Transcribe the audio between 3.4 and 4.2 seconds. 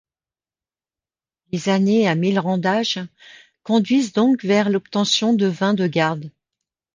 conduisent